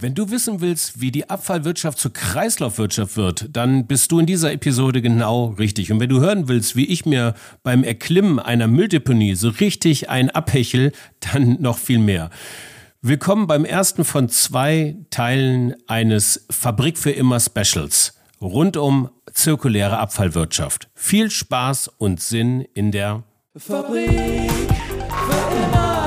[0.00, 4.52] Wenn du wissen willst, wie die Abfallwirtschaft zur Kreislaufwirtschaft wird, dann bist du in dieser
[4.52, 5.90] Episode genau richtig.
[5.90, 10.30] Und wenn du hören willst, wie ich mir beim Erklimmen einer Mülldeponie so richtig ein
[10.30, 10.92] abhechel,
[11.32, 12.30] dann noch viel mehr.
[13.02, 20.88] Willkommen beim ersten von zwei Teilen eines Fabrik für immer Specials rund um zirkuläre Abfallwirtschaft.
[20.94, 23.24] Viel Spaß und Sinn in der
[23.56, 25.97] Fabrik für immer.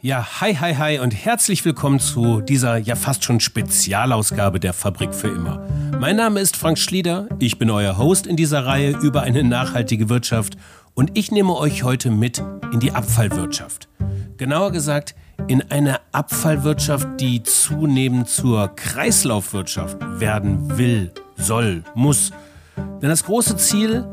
[0.00, 5.12] Ja, hi, hi, hi und herzlich willkommen zu dieser ja fast schon Spezialausgabe der Fabrik
[5.12, 5.66] für immer.
[5.98, 10.08] Mein Name ist Frank Schlieder, ich bin euer Host in dieser Reihe über eine nachhaltige
[10.08, 10.56] Wirtschaft
[10.94, 12.40] und ich nehme euch heute mit
[12.72, 13.88] in die Abfallwirtschaft.
[14.36, 15.16] Genauer gesagt,
[15.48, 22.30] in eine Abfallwirtschaft, die zunehmend zur Kreislaufwirtschaft werden will, soll, muss.
[22.76, 24.06] Denn das große Ziel,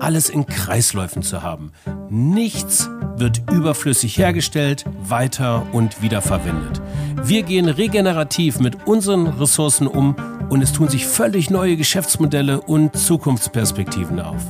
[0.00, 1.72] alles in Kreisläufen zu haben.
[2.10, 6.80] Nichts wird überflüssig hergestellt, weiter und wiederverwendet.
[7.22, 10.14] Wir gehen regenerativ mit unseren Ressourcen um
[10.48, 14.42] und es tun sich völlig neue Geschäftsmodelle und Zukunftsperspektiven auf.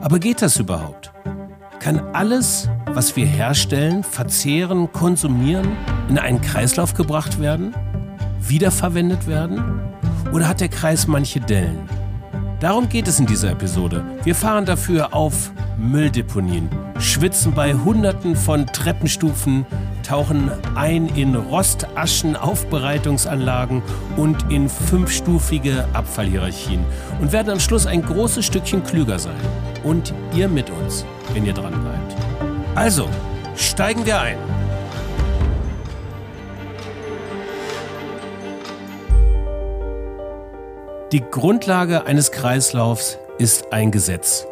[0.00, 1.12] Aber geht das überhaupt?
[1.78, 5.68] Kann alles, was wir herstellen, verzehren, konsumieren,
[6.08, 7.74] in einen Kreislauf gebracht werden?
[8.40, 9.62] Wiederverwendet werden?
[10.32, 11.88] Oder hat der Kreis manche Dellen?
[12.60, 14.04] Darum geht es in dieser Episode.
[14.22, 19.64] Wir fahren dafür auf Mülldeponien, schwitzen bei Hunderten von Treppenstufen,
[20.06, 23.80] tauchen ein in Rostaschen-Aufbereitungsanlagen
[24.18, 26.84] und in fünfstufige Abfallhierarchien
[27.22, 29.40] und werden am Schluss ein großes Stückchen klüger sein.
[29.82, 32.14] Und ihr mit uns, wenn ihr dran bleibt.
[32.74, 33.08] Also,
[33.56, 34.36] steigen wir ein.
[41.12, 44.46] Die Grundlage eines Kreislaufs ist ein Gesetz.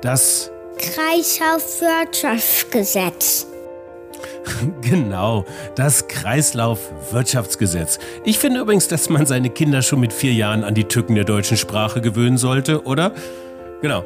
[0.00, 3.48] Das Kreislaufwirtschaftsgesetz.
[4.80, 7.98] Genau, das Kreislaufwirtschaftsgesetz.
[8.24, 11.24] Ich finde übrigens, dass man seine Kinder schon mit vier Jahren an die Tücken der
[11.24, 13.12] deutschen Sprache gewöhnen sollte, oder?
[13.80, 14.04] Genau.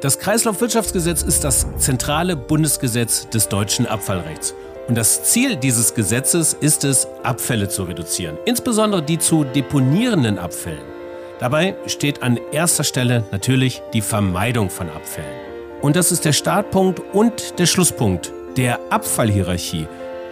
[0.00, 4.54] Das Kreislaufwirtschaftsgesetz ist das zentrale Bundesgesetz des deutschen Abfallrechts.
[4.88, 10.95] Und das Ziel dieses Gesetzes ist es, Abfälle zu reduzieren, insbesondere die zu deponierenden Abfällen.
[11.38, 15.28] Dabei steht an erster Stelle natürlich die Vermeidung von Abfällen.
[15.82, 19.86] Und das ist der Startpunkt und der Schlusspunkt der Abfallhierarchie.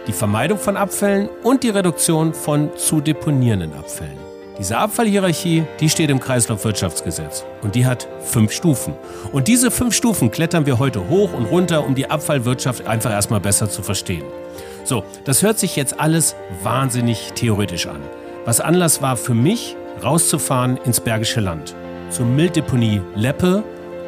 [0.07, 4.17] Die Vermeidung von Abfällen und die Reduktion von zu deponierenden Abfällen.
[4.57, 8.95] Diese Abfallhierarchie, die steht im Kreislaufwirtschaftsgesetz und die hat fünf Stufen.
[9.31, 13.41] Und diese fünf Stufen klettern wir heute hoch und runter, um die Abfallwirtschaft einfach erstmal
[13.41, 14.23] besser zu verstehen.
[14.85, 18.01] So, das hört sich jetzt alles wahnsinnig theoretisch an.
[18.45, 21.75] Was Anlass war für mich, rauszufahren ins Bergische Land,
[22.09, 23.63] zur Mülldeponie Leppe,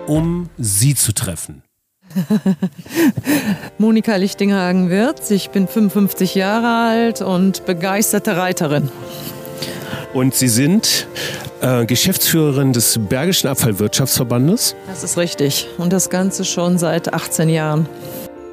[0.07, 1.63] um sie zu treffen.
[3.77, 8.89] Monika Lichtinghagen-Wirz, ich bin 55 Jahre alt und begeisterte Reiterin.
[10.13, 11.07] Und Sie sind
[11.61, 14.75] äh, Geschäftsführerin des Bergischen Abfallwirtschaftsverbandes?
[14.87, 15.67] Das ist richtig.
[15.77, 17.87] Und das Ganze schon seit 18 Jahren.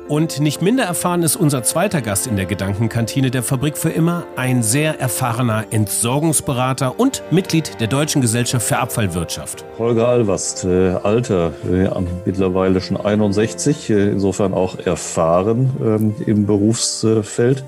[0.07, 4.25] Und nicht minder erfahren ist unser zweiter Gast in der Gedankenkantine der Fabrik für immer,
[4.37, 9.65] ein sehr erfahrener Entsorgungsberater und Mitglied der Deutschen Gesellschaft für Abfallwirtschaft.
[9.79, 11.89] Holger Alvast, äh, Alter, äh,
[12.27, 17.65] mittlerweile schon 61, äh, insofern auch erfahren ähm, im Berufsfeld.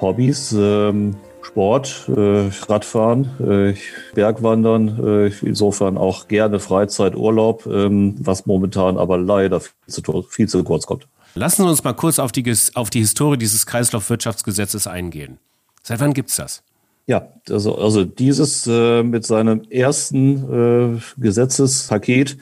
[0.00, 3.74] Hobbys, ähm, Sport, äh, Radfahren, äh,
[4.14, 10.48] Bergwandern, äh, insofern auch gerne Freizeit, Urlaub, ähm, was momentan aber leider viel zu, viel
[10.48, 11.08] zu kurz kommt.
[11.34, 15.38] Lassen Sie uns mal kurz auf die, auf die Historie dieses Kreislaufwirtschaftsgesetzes eingehen.
[15.82, 16.62] Seit wann gibt es das?
[17.06, 22.38] Ja, also, also dieses äh, mit seinem ersten äh, Gesetzespaket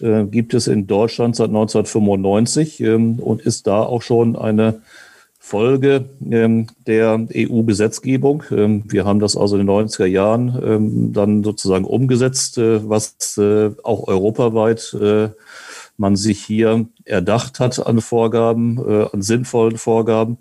[0.00, 4.80] äh, gibt es in Deutschland seit 1995 ähm, und ist da auch schon eine
[5.38, 8.42] Folge ähm, der EU-Gesetzgebung.
[8.50, 13.36] Ähm, wir haben das also in den 90er Jahren ähm, dann sozusagen umgesetzt, äh, was
[13.38, 15.28] äh, auch europaweit äh,
[15.96, 20.38] man sich hier erdacht hat an Vorgaben, äh, an sinnvollen Vorgaben.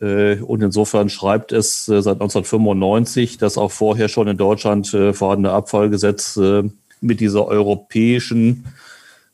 [0.00, 5.12] Äh, und insofern schreibt es äh, seit 1995 das auch vorher schon in Deutschland äh,
[5.12, 6.64] vorhandene Abfallgesetz äh,
[7.00, 8.66] mit dieser europäischen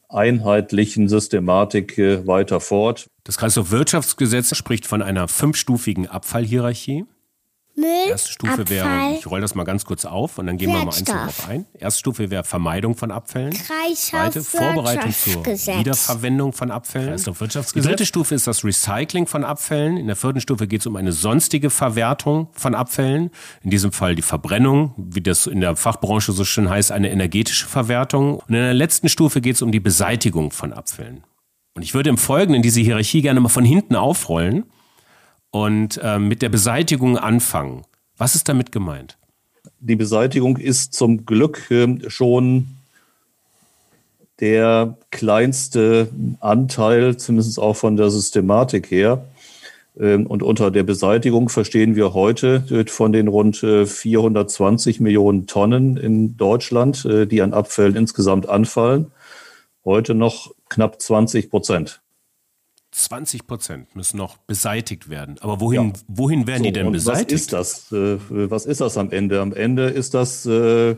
[0.09, 3.09] einheitlichen Systematik äh, weiter fort.
[3.25, 7.05] Das Kreislaufwirtschaftsgesetz spricht von einer fünfstufigen Abfallhierarchie.
[7.75, 10.79] Müll, Erste Stufe wäre, ich roll das mal ganz kurz auf und dann gehen wir
[10.85, 11.65] mal einzeln drauf ein.
[11.79, 13.53] Erste Stufe wäre Vermeidung von Abfällen.
[13.95, 15.47] Zweite, Vorbereitung zur.
[15.47, 17.17] Wiederverwendung von Abfällen.
[17.75, 19.97] Die dritte Stufe ist das Recycling von Abfällen.
[19.97, 23.31] In der vierten Stufe geht es um eine sonstige Verwertung von Abfällen.
[23.63, 27.67] In diesem Fall die Verbrennung, wie das in der Fachbranche so schön heißt, eine energetische
[27.67, 28.37] Verwertung.
[28.37, 31.25] Und in der letzten Stufe geht es um die Beseitigung von Abfällen.
[31.75, 34.65] Und ich würde im Folgenden diese Hierarchie gerne mal von hinten aufrollen
[35.53, 37.83] und äh, mit der Beseitigung anfangen.
[38.17, 39.17] Was ist damit gemeint?
[39.79, 42.67] Die Beseitigung ist zum Glück ähm, schon
[44.41, 46.09] der kleinste
[46.41, 49.25] Anteil, zumindest auch von der Systematik her.
[49.99, 55.47] Ähm, Und unter der Beseitigung verstehen wir heute äh, von den rund äh, 420 Millionen
[55.47, 59.13] Tonnen in Deutschland, äh, die an Abfällen insgesamt anfallen,
[59.85, 62.02] heute noch knapp 20 Prozent.
[62.93, 65.37] 20 Prozent müssen noch beseitigt werden.
[65.41, 65.93] Aber wohin, Ja.
[66.09, 67.53] wohin werden die denn beseitigt?
[67.53, 67.93] Was ist das?
[67.93, 68.19] Äh,
[68.51, 69.41] Was ist das am Ende?
[69.41, 70.97] Am Ende ist das äh,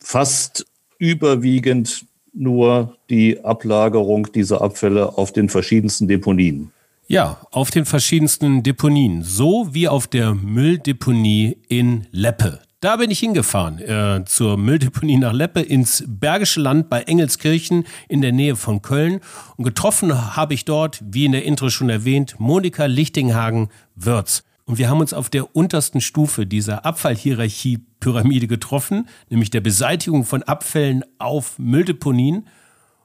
[0.00, 0.66] fast
[0.98, 6.72] überwiegend nur die Ablagerung dieser Abfälle auf den verschiedensten Deponien.
[7.06, 9.22] Ja, auf den verschiedensten Deponien.
[9.22, 12.60] So wie auf der Mülldeponie in Leppe.
[12.82, 18.22] Da bin ich hingefahren, äh, zur Mülldeponie nach Leppe ins Bergische Land bei Engelskirchen in
[18.22, 19.20] der Nähe von Köln.
[19.56, 24.42] Und getroffen habe ich dort, wie in der Intro schon erwähnt, Monika Lichtinghagen-Würz.
[24.64, 30.42] Und wir haben uns auf der untersten Stufe dieser Abfallhierarchie-Pyramide getroffen, nämlich der Beseitigung von
[30.42, 32.48] Abfällen auf Mülldeponien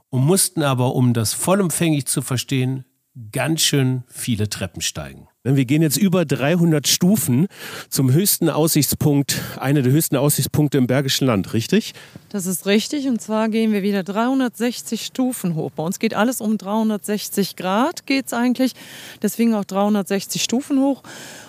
[0.09, 2.83] und mussten aber, um das vollumfänglich zu verstehen,
[3.31, 5.26] ganz schön viele Treppen steigen.
[5.43, 7.47] Wir gehen jetzt über 300 Stufen
[7.89, 11.93] zum höchsten Aussichtspunkt, einer der höchsten Aussichtspunkte im Bergischen Land, richtig?
[12.29, 13.07] Das ist richtig.
[13.07, 15.71] Und zwar gehen wir wieder 360 Stufen hoch.
[15.71, 18.73] Bei uns geht alles um 360 Grad, geht's eigentlich.
[19.21, 21.03] Deswegen auch 360 Stufen hoch.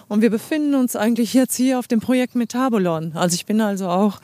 [0.07, 3.13] Und wir befinden uns eigentlich jetzt hier auf dem Projekt Metabolon.
[3.15, 4.21] Also ich bin also auch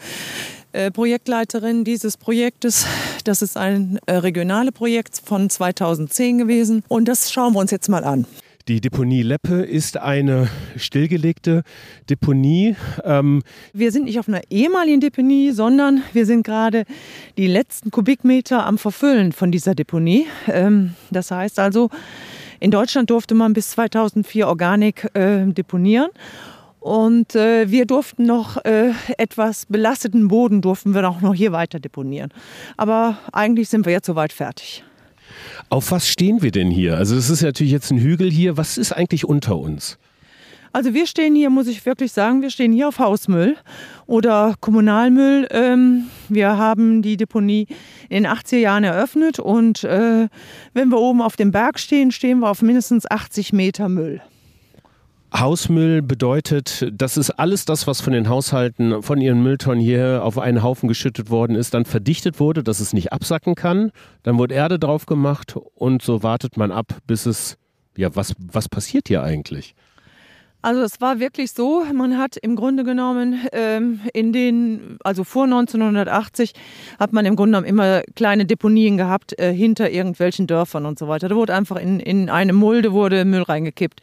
[0.73, 2.87] äh, Projektleiterin dieses Projektes.
[3.25, 6.85] Das ist ein äh, regionale Projekt von 2010 gewesen.
[6.87, 8.27] Und das schauen wir uns jetzt mal an.
[8.67, 11.65] Die Deponie Leppe ist eine stillgelegte
[12.09, 12.77] Deponie.
[13.05, 13.43] Ähm,
[13.75, 16.87] Wir sind nicht auf einer ehemaligen Deponie, sondern wir sind gerade
[17.37, 20.27] die letzten Kubikmeter am Verfüllen von dieser Deponie.
[20.47, 21.91] Ähm, das heißt also,
[22.59, 26.09] in Deutschland durfte man bis 2004 Organik äh, deponieren.
[26.81, 31.81] Und äh, wir durften noch äh, etwas belasteten Boden, durften wir auch noch hier weiter
[31.81, 32.31] deponieren.
[32.79, 34.85] Aber eigentlich sind wir jetzt soweit fertig.
[35.69, 36.97] Auf was stehen wir denn hier?
[36.97, 38.57] Also es ist natürlich jetzt ein Hügel hier.
[38.57, 39.99] Was ist eigentlich unter uns?
[40.73, 43.57] Also wir stehen hier, muss ich wirklich sagen, wir stehen hier auf Hausmüll
[44.07, 45.47] oder Kommunalmüll.
[45.53, 47.69] Ähm, wir haben die Deponie
[48.09, 50.27] in den 80er Jahren eröffnet und äh,
[50.73, 54.21] wenn wir oben auf dem Berg stehen, stehen wir auf mindestens 80 Meter Müll.
[55.37, 60.39] Hausmüll bedeutet, das ist alles das, was von den Haushalten, von ihren Mülltonnen hier auf
[60.39, 63.91] einen Haufen geschüttet worden ist, dann verdichtet wurde, dass es nicht absacken kann.
[64.23, 67.59] Dann wurde Erde drauf gemacht und so wartet man ab, bis es,
[67.97, 69.75] ja, was, was passiert hier eigentlich?
[70.65, 75.45] Also es war wirklich so, man hat im Grunde genommen ähm, in den, also vor
[75.45, 76.55] 1980
[76.99, 81.07] hat man im Grunde genommen immer kleine Deponien gehabt äh, hinter irgendwelchen Dörfern und so
[81.07, 81.29] weiter.
[81.29, 84.01] Da wurde einfach in, in eine Mulde wurde Müll reingekippt.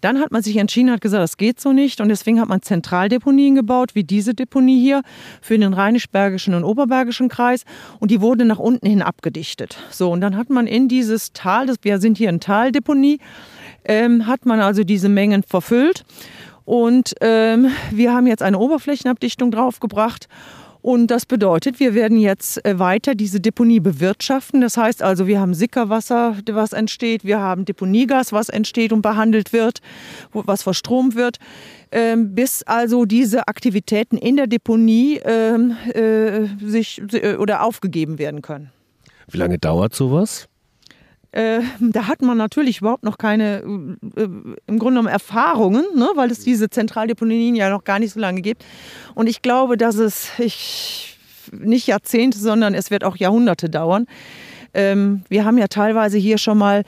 [0.00, 2.62] Dann hat man sich entschieden, hat gesagt, das geht so nicht und deswegen hat man
[2.62, 5.02] Zentraldeponien gebaut, wie diese Deponie hier
[5.40, 7.62] für den Rheinisch-Bergischen und Oberbergischen Kreis
[8.00, 9.78] und die wurde nach unten hin abgedichtet.
[9.90, 13.20] So und dann hat man in dieses Tal, das, wir sind hier in Taldeponie,
[13.84, 16.04] ähm, hat man also diese Mengen verfüllt.
[16.64, 20.28] Und ähm, wir haben jetzt eine Oberflächenabdichtung draufgebracht.
[20.82, 24.60] Und das bedeutet, wir werden jetzt äh, weiter diese Deponie bewirtschaften.
[24.60, 29.52] Das heißt also, wir haben Sickerwasser, was entsteht, wir haben Deponiegas, was entsteht und behandelt
[29.52, 29.78] wird,
[30.32, 31.38] was verstromt wird,
[31.92, 38.42] ähm, bis also diese Aktivitäten in der Deponie ähm, äh, sich äh, oder aufgegeben werden
[38.42, 38.72] können.
[39.30, 40.48] Wie lange dauert sowas?
[41.32, 43.62] Äh, da hat man natürlich überhaupt noch keine,
[44.16, 48.20] äh, im Grunde genommen Erfahrungen, ne, weil es diese Zentraldeponien ja noch gar nicht so
[48.20, 48.64] lange gibt.
[49.14, 51.18] Und ich glaube, dass es ich,
[51.50, 54.06] nicht Jahrzehnte, sondern es wird auch Jahrhunderte dauern.
[54.74, 56.84] Ähm, wir haben ja teilweise hier schon mal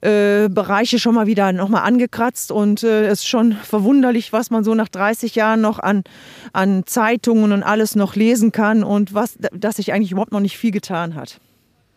[0.00, 4.62] äh, Bereiche schon mal wieder nochmal angekratzt und äh, es ist schon verwunderlich, was man
[4.62, 6.04] so nach 30 Jahren noch an,
[6.52, 10.58] an Zeitungen und alles noch lesen kann und was, dass sich eigentlich überhaupt noch nicht
[10.58, 11.40] viel getan hat.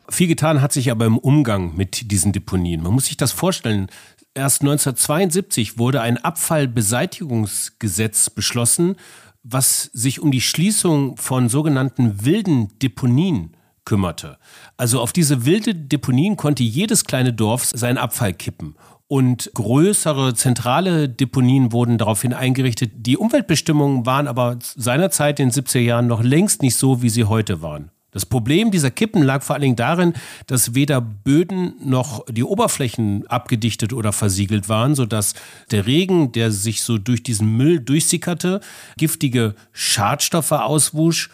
[0.09, 2.81] Viel getan hat sich aber im Umgang mit diesen Deponien.
[2.81, 3.87] Man muss sich das vorstellen.
[4.33, 8.95] Erst 1972 wurde ein Abfallbeseitigungsgesetz beschlossen,
[9.43, 14.37] was sich um die Schließung von sogenannten wilden Deponien kümmerte.
[14.75, 18.75] Also auf diese wilde Deponien konnte jedes kleine Dorf seinen Abfall kippen.
[19.09, 22.91] und größere zentrale Deponien wurden daraufhin eingerichtet.
[22.95, 27.23] Die Umweltbestimmungen waren aber seinerzeit in den 70er Jahren noch längst nicht so, wie sie
[27.23, 27.91] heute waren.
[28.17, 30.13] Das Problem dieser Kippen lag vor allen Dingen darin,
[30.47, 35.35] dass weder Böden noch die Oberflächen abgedichtet oder versiegelt waren, sodass
[35.69, 38.59] der Regen, der sich so durch diesen Müll durchsickerte,
[38.97, 41.29] giftige Schadstoffe auswusch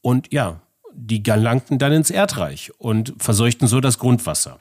[0.00, 4.58] und ja, die gelangten dann ins Erdreich und verseuchten so das Grundwasser.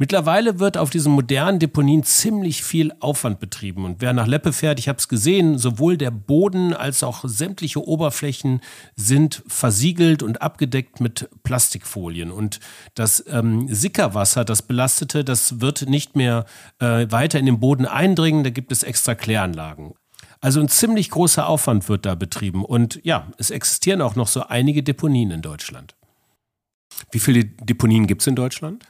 [0.00, 3.84] Mittlerweile wird auf diesen modernen Deponien ziemlich viel Aufwand betrieben.
[3.84, 7.86] Und wer nach Leppe fährt, ich habe es gesehen, sowohl der Boden als auch sämtliche
[7.86, 8.62] Oberflächen
[8.96, 12.30] sind versiegelt und abgedeckt mit Plastikfolien.
[12.30, 12.60] Und
[12.94, 16.46] das ähm, Sickerwasser, das belastete, das wird nicht mehr
[16.78, 18.42] äh, weiter in den Boden eindringen.
[18.42, 19.92] Da gibt es extra Kläranlagen.
[20.40, 22.64] Also ein ziemlich großer Aufwand wird da betrieben.
[22.64, 25.94] Und ja, es existieren auch noch so einige Deponien in Deutschland.
[27.12, 28.86] Wie viele Deponien gibt es in Deutschland?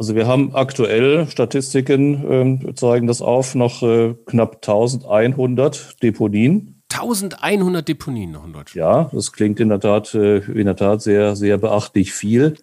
[0.00, 6.80] Also wir haben aktuell Statistiken äh, zeigen das auf noch äh, knapp 1100 Deponien.
[6.90, 8.76] 1100 Deponien noch in Deutschland.
[8.76, 12.54] Ja, das klingt in der Tat äh, in der Tat sehr sehr beachtlich viel,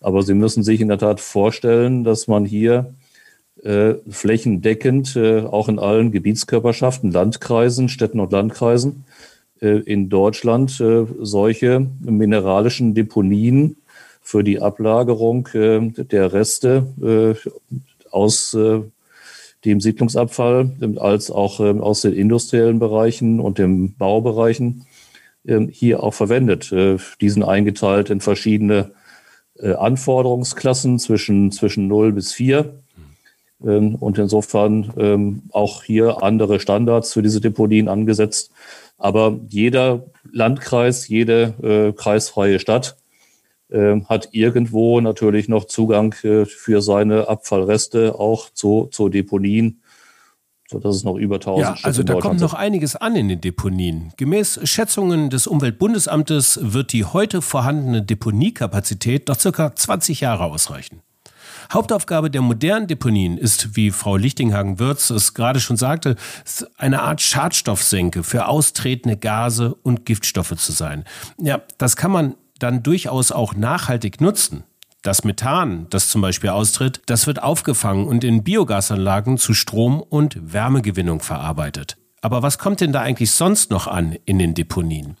[0.00, 2.94] aber Sie müssen sich in der Tat vorstellen, dass man hier
[3.62, 9.04] äh, flächendeckend äh, auch in allen Gebietskörperschaften, Landkreisen, Städten und Landkreisen
[9.60, 13.76] äh, in Deutschland äh, solche mineralischen Deponien
[14.28, 17.48] für die Ablagerung äh, der Reste äh,
[18.10, 18.82] aus äh,
[19.64, 24.84] dem Siedlungsabfall als auch äh, aus den industriellen Bereichen und den Baubereichen
[25.46, 26.70] äh, hier auch verwendet.
[26.70, 28.90] Die sind eingeteilt in verschiedene
[29.62, 32.82] Anforderungsklassen zwischen, zwischen 0 bis 4.
[33.64, 38.50] Ähm, und insofern ähm, auch hier andere Standards für diese Deponien angesetzt.
[38.98, 42.96] Aber jeder Landkreis, jede kreisfreie Stadt
[43.70, 49.82] hat irgendwo natürlich noch Zugang äh, für seine Abfallreste auch zu, zu Deponien
[50.70, 54.12] sodass es noch über 1000 Ja, also da kommt noch einiges an in den Deponien.
[54.18, 61.00] Gemäß Schätzungen des Umweltbundesamtes wird die heute vorhandene Deponiekapazität noch circa 20 Jahre ausreichen.
[61.72, 66.16] Hauptaufgabe der modernen Deponien ist, wie Frau Lichtinghagen-Würz es gerade schon sagte,
[66.76, 71.04] eine Art Schadstoffsenke für austretende Gase und Giftstoffe zu sein.
[71.38, 74.64] Ja, das kann man dann durchaus auch nachhaltig nutzen.
[75.02, 80.52] Das Methan, das zum Beispiel austritt, das wird aufgefangen und in Biogasanlagen zu Strom- und
[80.52, 81.96] Wärmegewinnung verarbeitet.
[82.20, 85.16] Aber was kommt denn da eigentlich sonst noch an in den Deponien?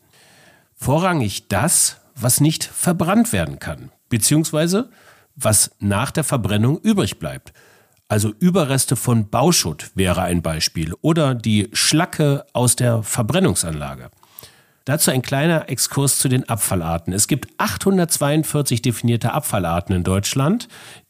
[0.74, 4.90] Vorrangig das, was nicht verbrannt werden kann, beziehungsweise
[5.36, 7.52] was nach der Verbrennung übrig bleibt.
[8.08, 14.10] Also Überreste von Bauschutt wäre ein Beispiel oder die Schlacke aus der Verbrennungsanlage.
[14.88, 17.12] Dazu ein kleiner Exkurs zu den Abfallarten.
[17.12, 20.66] Es gibt 842 definierte Abfallarten in Deutschland,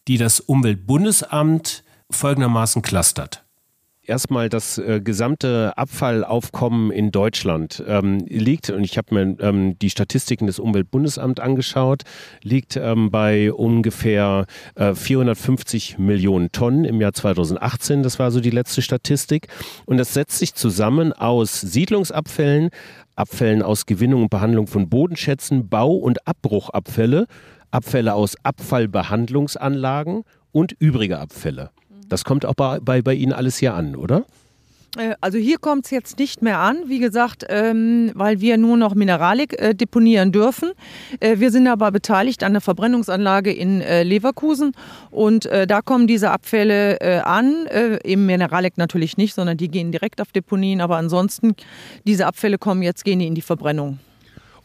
[0.08, 3.44] die das Umweltbundesamt folgendermaßen clustert
[4.08, 9.90] erstmal das äh, gesamte Abfallaufkommen in Deutschland ähm, liegt, und ich habe mir ähm, die
[9.90, 12.02] Statistiken des Umweltbundesamts angeschaut,
[12.42, 18.02] liegt ähm, bei ungefähr äh, 450 Millionen Tonnen im Jahr 2018.
[18.02, 19.48] Das war so die letzte Statistik.
[19.84, 22.70] Und das setzt sich zusammen aus Siedlungsabfällen,
[23.18, 27.26] Abfällen aus Gewinnung und Behandlung von Bodenschätzen, Bau- und Abbruchabfälle,
[27.70, 30.22] Abfälle aus Abfallbehandlungsanlagen
[30.52, 31.70] und übrige Abfälle.
[32.08, 34.24] Das kommt auch bei, bei, bei Ihnen alles hier an, oder?
[34.96, 38.76] Äh, also hier kommt es jetzt nicht mehr an, wie gesagt, ähm, weil wir nur
[38.76, 40.70] noch Mineralik äh, deponieren dürfen.
[41.20, 44.72] Äh, wir sind aber beteiligt an der Verbrennungsanlage in Leverkusen
[45.10, 47.66] und da kommen diese Abfälle an.
[48.04, 50.80] Im Mineralik natürlich nicht, sondern die gehen direkt auf Deponien.
[50.80, 51.54] Aber ansonsten,
[52.06, 53.98] diese Abfälle kommen jetzt, gehen die in die Verbrennung.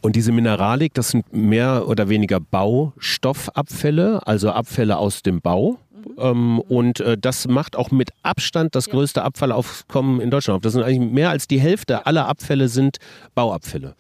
[0.02, 5.80] Und diese Mineralik, das sind mehr oder weniger Baustoffabfälle, also Abfälle aus dem Bau.
[6.18, 10.64] Ähm, und äh, das macht auch mit Abstand das größte Abfallaufkommen in Deutschland.
[10.66, 12.98] Das sind eigentlich mehr als die Hälfte aller Abfälle sind
[13.36, 13.96] Bauabfälle.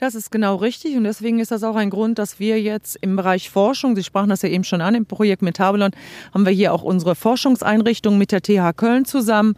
[0.00, 3.16] Das ist genau richtig und deswegen ist das auch ein Grund, dass wir jetzt im
[3.16, 5.90] Bereich Forschung, Sie sprachen das ja eben schon an, im Projekt Metabolon
[6.32, 9.56] haben wir hier auch unsere Forschungseinrichtung mit der TH Köln zusammen,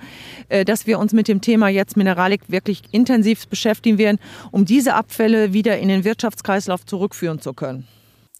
[0.48, 4.18] äh, dass wir uns mit dem Thema jetzt Mineralik wirklich intensiv beschäftigen werden,
[4.50, 7.86] um diese Abfälle wieder in den Wirtschaftskreislauf zurückführen zu können.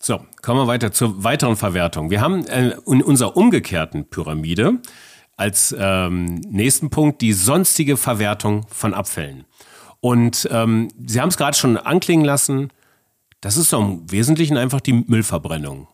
[0.03, 2.11] So, kommen wir weiter zur weiteren Verwertung.
[2.11, 4.79] Wir haben äh, in unserer umgekehrten Pyramide
[5.37, 9.45] als ähm, nächsten Punkt die sonstige Verwertung von Abfällen.
[10.01, 12.71] Und ähm, Sie haben es gerade schon anklingen lassen,
[13.43, 15.87] das ist doch im Wesentlichen einfach die Müllverbrennung.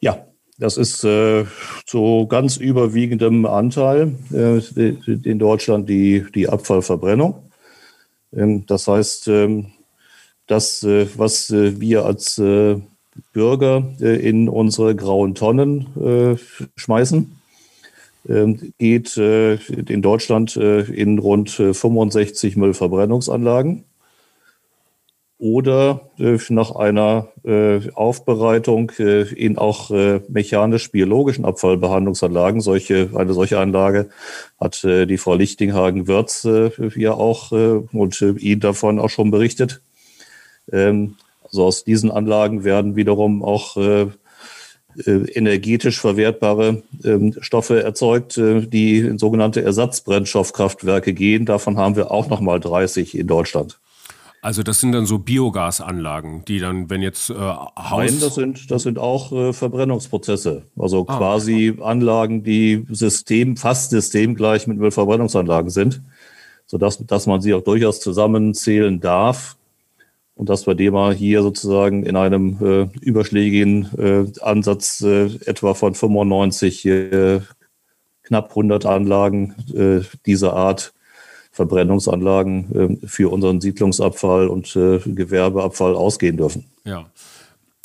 [0.00, 0.24] Ja,
[0.58, 1.46] das ist äh,
[1.84, 4.58] zu ganz überwiegendem Anteil äh,
[5.24, 7.50] in Deutschland die, die Abfallverbrennung.
[8.32, 9.72] Ähm, das heißt, ähm,
[10.46, 12.76] das, äh, was äh, wir als äh,
[13.32, 16.36] Bürger äh, in unsere grauen Tonnen äh,
[16.76, 17.36] schmeißen.
[18.28, 23.84] ähm, geht äh, in Deutschland in rund 65 Müllverbrennungsanlagen
[25.38, 26.08] oder
[26.48, 27.28] nach einer
[27.94, 32.62] Aufbereitung in auch mechanisch-biologischen Abfallbehandlungsanlagen.
[32.62, 34.08] Solche, eine solche Anlage
[34.58, 36.48] hat die Frau Lichtinghagen-Wirz
[36.96, 39.82] ja auch und Ihnen davon auch schon berichtet.
[40.72, 44.08] Ähm, also aus diesen Anlagen werden wiederum auch äh,
[45.04, 51.44] energetisch verwertbare ähm, Stoffe erzeugt, äh, die in sogenannte Ersatzbrennstoffkraftwerke gehen.
[51.44, 53.78] Davon haben wir auch nochmal 30 in Deutschland.
[54.42, 58.10] Also das sind dann so Biogasanlagen, die dann, wenn jetzt äh, Haus...
[58.10, 60.62] Nein, das sind, das sind auch äh, Verbrennungsprozesse.
[60.78, 61.82] Also ah, quasi okay.
[61.82, 66.00] Anlagen, die System, fast systemgleich mit Müllverbrennungsanlagen sind,
[66.66, 69.55] sodass dass man sie auch durchaus zusammenzählen darf
[70.36, 75.94] und dass wir dem hier sozusagen in einem äh, überschlägigen äh, Ansatz äh, etwa von
[75.94, 77.40] 95 äh,
[78.22, 80.92] knapp 100 Anlagen äh, dieser Art
[81.52, 86.66] Verbrennungsanlagen äh, für unseren Siedlungsabfall und Gewerbeabfall ausgehen dürfen.
[86.84, 87.06] Ja.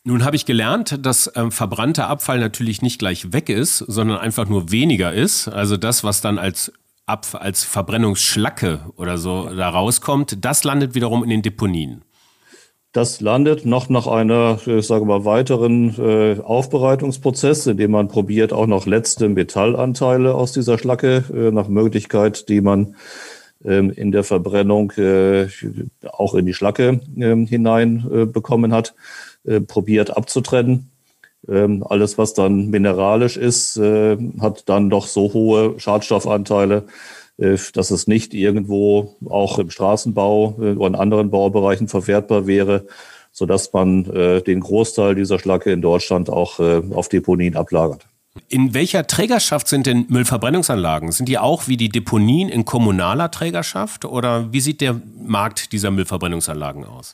[0.04, 4.50] Nun habe ich gelernt, dass ähm, verbrannter Abfall natürlich nicht gleich weg ist, sondern einfach
[4.50, 5.48] nur weniger ist.
[5.48, 6.74] Also das, was dann als
[7.06, 12.04] Abfall, als Verbrennungsschlacke oder so da rauskommt, das landet wiederum in den Deponien.
[12.92, 18.52] Das landet noch nach einer, ich sage mal, weiteren äh, Aufbereitungsprozess, in dem man probiert,
[18.52, 22.96] auch noch letzte Metallanteile aus dieser Schlacke äh, nach Möglichkeit, die man
[23.64, 25.48] ähm, in der Verbrennung äh,
[26.06, 28.94] auch in die Schlacke äh, hinein äh, bekommen hat,
[29.46, 30.92] äh, probiert abzutrennen.
[31.48, 36.82] Ähm, alles, was dann mineralisch ist, äh, hat dann doch so hohe Schadstoffanteile, äh,
[37.42, 42.86] dass es nicht irgendwo auch im Straßenbau äh, oder in anderen Baubereichen verwertbar wäre,
[43.32, 48.06] sodass man äh, den Großteil dieser Schlacke in Deutschland auch auf Deponien ablagert.
[48.48, 51.12] In welcher Trägerschaft sind denn Müllverbrennungsanlagen?
[51.12, 55.92] Sind die auch wie die Deponien in kommunaler Trägerschaft oder wie sieht der Markt dieser
[55.92, 57.14] Müllverbrennungsanlagen aus?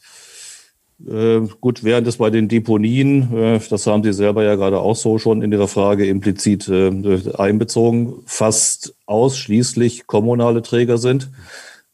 [1.06, 4.96] Äh, gut, während es bei den Deponien, äh, das haben Sie selber ja gerade auch
[4.96, 11.30] so schon in Ihrer Frage implizit äh, einbezogen, fast ausschließlich kommunale Träger sind,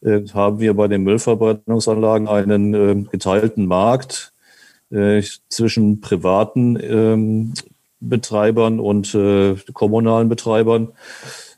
[0.01, 4.31] äh, haben wir bei den Müllverbrennungsanlagen einen äh, geteilten Markt
[5.49, 7.53] zwischen privaten ähm,
[7.99, 9.17] Betreibern und
[9.73, 10.89] kommunalen Betreibern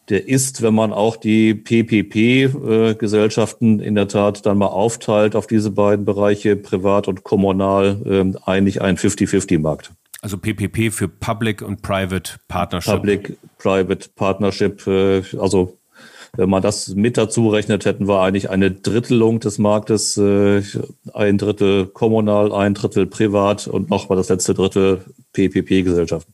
[0.10, 5.72] der ist, wenn man auch die PPP-Gesellschaften in der Tat dann mal aufteilt auf diese
[5.72, 9.91] beiden Bereiche, privat und kommunal, ähm, eigentlich ein 50-50-Markt.
[10.22, 12.96] Also PPP für Public und Private Partnership.
[12.96, 15.78] Public-Private Partnership, äh, also
[16.38, 20.62] wenn man das mit dazu rechnet, hätten wir eigentlich eine Drittelung des Marktes, äh,
[21.13, 25.02] ein Drittel kommunal, ein Drittel privat und nochmal das letzte Drittel
[25.34, 26.34] PPP-Gesellschaften.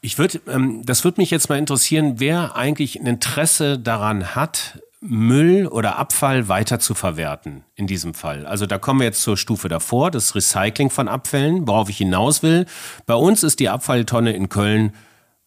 [0.00, 4.80] Ich würde, ähm, das würde mich jetzt mal interessieren, wer eigentlich ein Interesse daran hat,
[5.00, 8.46] Müll oder Abfall weiter zu verwerten in diesem Fall.
[8.46, 12.42] Also da kommen wir jetzt zur Stufe davor, das Recycling von Abfällen, worauf ich hinaus
[12.42, 12.66] will.
[13.06, 14.92] Bei uns ist die Abfalltonne in Köln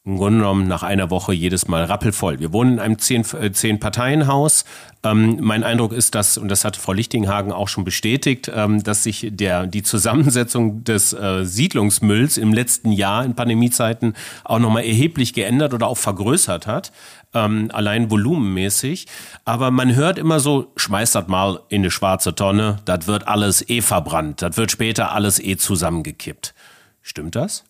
[0.04, 2.40] im Grunde genommen nach einer Woche jedes Mal rappelvoll.
[2.40, 4.66] Wir wohnen in einem zehn, äh.
[5.04, 9.04] Ähm, mein Eindruck ist, dass, und das hat Frau Lichtinghagen auch schon bestätigt, ähm, dass
[9.04, 15.34] sich der, die Zusammensetzung des äh, Siedlungsmülls im letzten Jahr in Pandemiezeiten auch nochmal erheblich
[15.34, 16.92] geändert oder auch vergrößert hat.
[17.34, 19.06] Ähm, allein volumenmäßig.
[19.46, 23.68] Aber man hört immer so, schmeißt das mal in eine schwarze Tonne, das wird alles
[23.70, 26.56] eh verbrannt, das wird später alles eh zusammengekippt.
[27.04, 27.64] Stimmt das?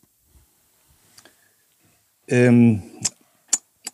[2.32, 2.82] Ähm,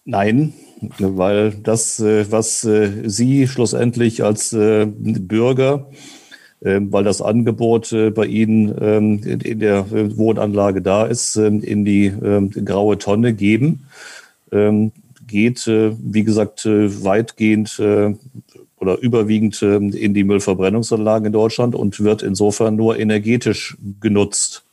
[0.05, 0.53] nein,
[0.99, 5.87] weil das, äh, was äh, Sie schlussendlich als äh, Bürger,
[6.63, 12.13] ähm, weil das Angebot bei Ihnen ähm, in der Wohnanlage da ist, ähm, in die
[12.63, 13.83] graue Tonne geben,
[15.27, 17.81] geht, wie gesagt, weitgehend
[18.77, 24.63] oder überwiegend in die Müllverbrennungsanlagen in Deutschland und wird insofern nur energetisch genutzt.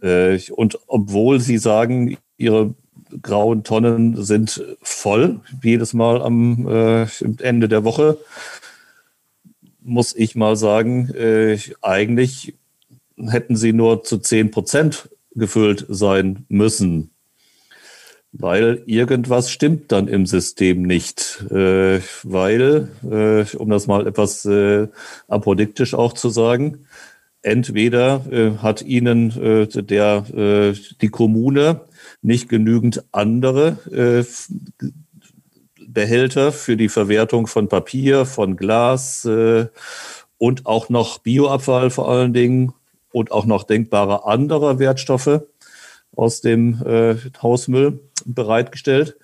[0.00, 2.74] Und obwohl Sie sagen, ihre
[3.22, 7.06] grauen Tonnen sind voll, jedes Mal am äh,
[7.40, 8.18] Ende der Woche.
[9.82, 12.54] Muss ich mal sagen, äh, eigentlich
[13.18, 17.10] hätten sie nur zu 10 Prozent gefüllt sein müssen.
[18.32, 21.44] Weil irgendwas stimmt dann im System nicht.
[21.50, 24.88] Äh, weil, äh, um das mal etwas äh,
[25.28, 26.86] apodiktisch auch zu sagen,
[27.44, 31.82] entweder äh, hat ihnen äh, der, äh, die Kommune
[32.22, 34.24] nicht genügend andere äh,
[35.86, 39.66] Behälter für die Verwertung von Papier, von Glas äh,
[40.38, 42.72] und auch noch Bioabfall vor allen Dingen
[43.12, 45.42] und auch noch denkbare anderer Wertstoffe
[46.16, 49.16] aus dem äh, Hausmüll bereitgestellt.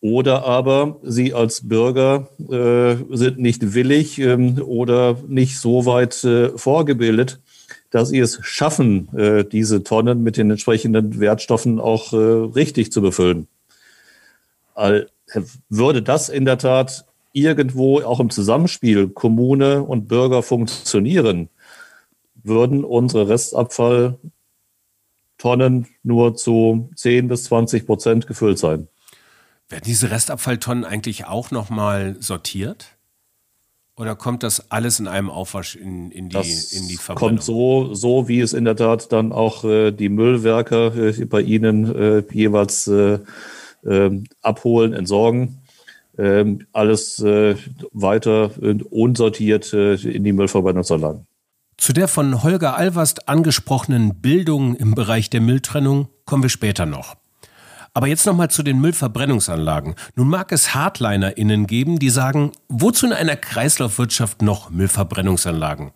[0.00, 6.58] Oder aber Sie als Bürger äh, sind nicht willig ähm, oder nicht so weit äh,
[6.58, 7.40] vorgebildet,
[7.92, 13.00] dass Sie es schaffen, äh, diese Tonnen mit den entsprechenden Wertstoffen auch äh, richtig zu
[13.02, 13.46] befüllen.
[15.68, 21.50] Würde das in der Tat irgendwo auch im Zusammenspiel Kommune und Bürger funktionieren,
[22.42, 24.18] würden unsere Restabfalltonnen
[26.02, 28.88] nur zu 10 bis 20 Prozent gefüllt sein.
[29.68, 32.96] Werden diese Restabfalltonnen eigentlich auch nochmal sortiert?
[33.96, 37.36] Oder kommt das alles in einem Aufwasch in, in die, das in die Verbrennung?
[37.36, 41.42] Kommt so, so, wie es in der Tat dann auch äh, die Müllwerker äh, bei
[41.42, 43.18] Ihnen äh, jeweils äh,
[43.84, 45.58] ähm, abholen, entsorgen.
[46.18, 47.56] Ähm, alles äh,
[47.92, 48.50] weiter
[48.90, 51.26] unsortiert äh, in die Müllverbrennungsanlagen.
[51.78, 57.16] Zu der von Holger Alvast angesprochenen Bildung im Bereich der Mülltrennung kommen wir später noch.
[57.94, 59.94] Aber jetzt nochmal zu den Müllverbrennungsanlagen.
[60.16, 65.92] Nun mag es HardlinerInnen geben, die sagen, wozu in einer Kreislaufwirtschaft noch Müllverbrennungsanlagen?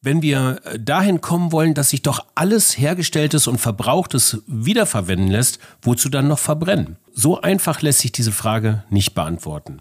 [0.00, 5.58] Wenn wir äh, dahin kommen wollen, dass sich doch alles Hergestelltes und Verbrauchtes wiederverwenden lässt,
[5.82, 6.96] wozu dann noch verbrennen?
[7.12, 9.80] So einfach lässt sich diese Frage nicht beantworten.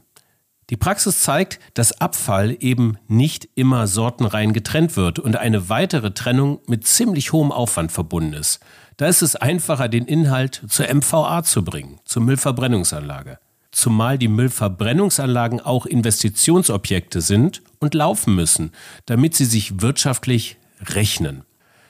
[0.69, 6.59] Die Praxis zeigt, dass Abfall eben nicht immer sortenrein getrennt wird und eine weitere Trennung
[6.67, 8.61] mit ziemlich hohem Aufwand verbunden ist.
[8.97, 13.39] Da ist es einfacher, den Inhalt zur MVA zu bringen, zur Müllverbrennungsanlage.
[13.71, 18.71] Zumal die Müllverbrennungsanlagen auch Investitionsobjekte sind und laufen müssen,
[19.07, 21.43] damit sie sich wirtschaftlich rechnen.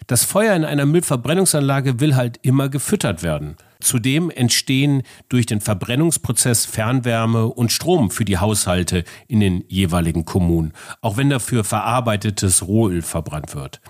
[0.07, 3.57] Das Feuer in einer Müllverbrennungsanlage will halt immer gefüttert werden.
[3.79, 10.73] Zudem entstehen durch den Verbrennungsprozess Fernwärme und Strom für die Haushalte in den jeweiligen Kommunen,
[11.01, 13.81] auch wenn dafür verarbeitetes Rohöl verbrannt wird.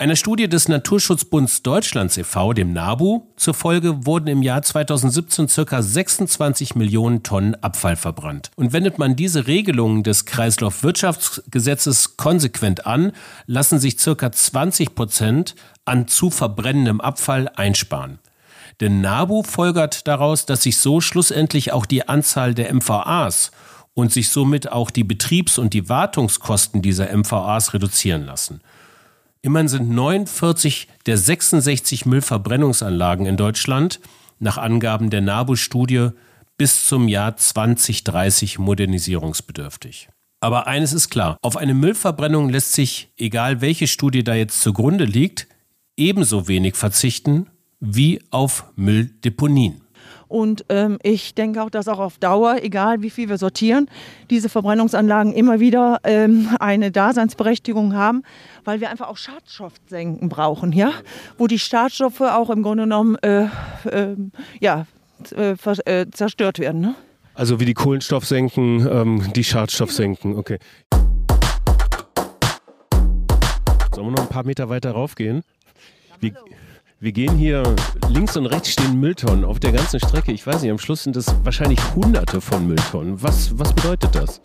[0.00, 5.82] Einer Studie des Naturschutzbunds Deutschlands e.V., dem NABU, zufolge wurden im Jahr 2017 ca.
[5.82, 8.52] 26 Millionen Tonnen Abfall verbrannt.
[8.54, 13.10] Und wendet man diese Regelungen des Kreislaufwirtschaftsgesetzes konsequent an,
[13.46, 14.30] lassen sich ca.
[14.30, 18.20] 20 Prozent an zu verbrennendem Abfall einsparen.
[18.80, 23.50] Denn NABU folgert daraus, dass sich so schlussendlich auch die Anzahl der MVAs
[23.94, 28.60] und sich somit auch die Betriebs- und die Wartungskosten dieser MVAs reduzieren lassen.
[29.42, 34.00] Immerhin sind 49 der 66 Müllverbrennungsanlagen in Deutschland
[34.40, 36.10] nach Angaben der NABU-Studie
[36.56, 40.08] bis zum Jahr 2030 modernisierungsbedürftig.
[40.40, 45.04] Aber eines ist klar, auf eine Müllverbrennung lässt sich, egal welche Studie da jetzt zugrunde
[45.04, 45.48] liegt,
[45.96, 47.48] ebenso wenig verzichten
[47.80, 49.82] wie auf Mülldeponien.
[50.28, 53.88] Und ähm, ich denke auch, dass auch auf Dauer, egal wie viel wir sortieren,
[54.30, 58.22] diese Verbrennungsanlagen immer wieder ähm, eine Daseinsberechtigung haben,
[58.64, 60.92] weil wir einfach auch Schadstoffsenken brauchen, ja?
[61.38, 63.44] wo die Schadstoffe auch im Grunde genommen äh,
[63.84, 64.16] äh,
[64.60, 64.86] ja,
[65.34, 66.80] äh, äh, zerstört werden.
[66.80, 66.94] Ne?
[67.34, 70.58] Also wie die Kohlenstoffsenken, ähm, die Schadstoffsenken, okay.
[73.94, 75.42] Sollen wir noch ein paar Meter weiter raufgehen?
[76.20, 76.32] Wie,
[77.00, 77.62] wir gehen hier
[78.08, 80.32] links und rechts stehen Mülltonnen auf der ganzen Strecke.
[80.32, 83.22] Ich weiß nicht, am Schluss sind es wahrscheinlich hunderte von Mülltonnen.
[83.22, 84.40] Was, was bedeutet das?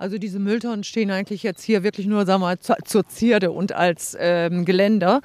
[0.00, 3.72] Also diese Mülltonnen stehen eigentlich jetzt hier wirklich nur sagen wir, mal, zur Zierde und
[3.72, 5.20] als ähm, Geländer,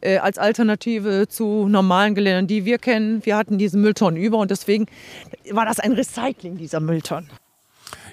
[0.00, 3.24] äh, als Alternative zu normalen Geländern, die wir kennen.
[3.24, 4.86] Wir hatten diese Mülltonnen über und deswegen
[5.50, 7.30] war das ein Recycling dieser Mülltonnen.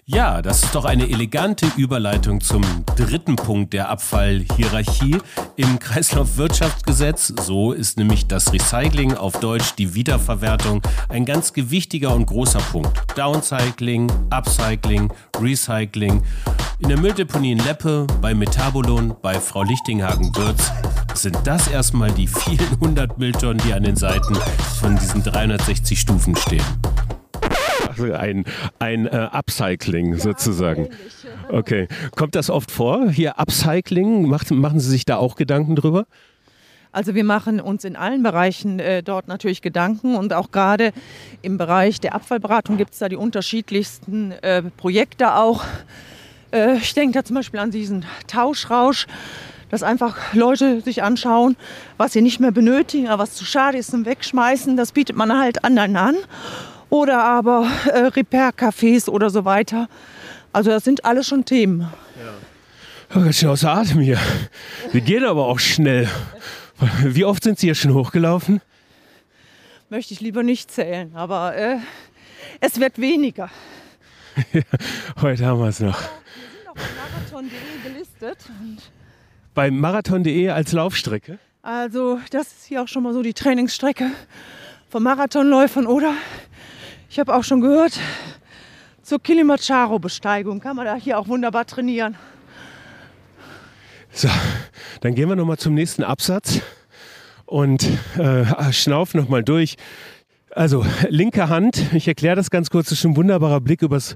[0.06, 2.62] Ja, das ist doch eine elegante Überleitung zum
[2.98, 5.18] dritten Punkt der Abfallhierarchie
[5.56, 7.34] im Kreislaufwirtschaftsgesetz.
[7.42, 12.92] So ist nämlich das Recycling, auf Deutsch die Wiederverwertung, ein ganz gewichtiger und großer Punkt.
[13.16, 16.22] Downcycling, Upcycling, Recycling.
[16.80, 20.70] In der Mülldeponie in Leppe, bei Metabolon, bei Frau Lichtinghagen-Würz
[21.14, 24.36] sind das erstmal die vielen hundert Mülltonnen, die an den Seiten
[24.82, 26.66] von diesen 360 Stufen stehen.
[27.98, 28.46] Also ein,
[28.80, 30.90] ein äh, Upcycling sozusagen.
[31.50, 31.88] Okay.
[32.16, 33.10] Kommt das oft vor?
[33.10, 36.06] Hier Upcycling, Macht, machen Sie sich da auch Gedanken drüber?
[36.94, 40.94] Also wir machen uns in allen Bereichen äh, dort natürlich Gedanken und auch gerade
[41.42, 45.64] im Bereich der Abfallberatung gibt es da die unterschiedlichsten äh, Projekte auch.
[46.52, 49.08] Äh, ich denke da zum Beispiel an diesen Tauschrausch,
[49.72, 51.58] dass einfach Leute sich anschauen,
[51.98, 54.78] was sie nicht mehr benötigen, aber was zu schade ist zum Wegschmeißen.
[54.78, 56.16] Das bietet man halt anderen an
[56.90, 59.88] oder aber äh, Repair-Cafés oder so weiter.
[60.52, 61.82] Also das sind alles schon Themen.
[61.82, 62.34] Ja.
[63.16, 64.20] Oh, ganz schön außer Atem hier.
[64.92, 66.10] Wir gehen aber auch schnell.
[67.04, 68.62] Wie oft sind Sie hier schon hochgelaufen?
[69.90, 71.78] Möchte ich lieber nicht zählen, aber äh,
[72.60, 73.50] es wird weniger.
[75.22, 76.00] Heute haben wir es noch.
[76.02, 76.08] Wir
[76.58, 78.38] sind auch bei marathon.de gelistet.
[79.54, 81.38] bei marathon.de als Laufstrecke?
[81.62, 84.10] Also, das ist hier auch schon mal so die Trainingsstrecke
[84.90, 86.14] von Marathonläufern oder
[87.14, 88.00] Ich habe auch schon gehört,
[89.04, 92.16] zur Kilimanjaro-Besteigung kann man da hier auch wunderbar trainieren.
[94.10, 94.30] So,
[95.02, 96.62] dann gehen wir nochmal zum nächsten Absatz
[97.46, 99.76] und äh, schnaufen nochmal durch.
[100.50, 104.16] Also, linke Hand, ich erkläre das ganz kurz, das ist ein wunderbarer Blick übers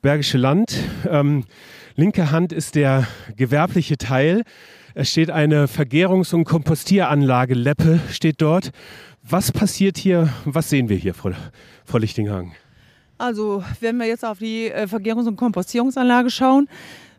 [0.00, 0.78] Bergische Land.
[1.10, 1.46] Ähm,
[1.96, 4.44] linke Hand ist der gewerbliche Teil.
[4.94, 8.70] Es steht eine Vergärungs- und Kompostieranlage, Leppe steht dort.
[9.28, 10.28] Was passiert hier?
[10.44, 11.32] Was sehen wir hier, Frau,
[11.86, 12.52] Frau Lichtinghagen?
[13.18, 16.68] Also, wenn wir jetzt auf die äh, Vergärungs- und Kompostierungsanlage schauen,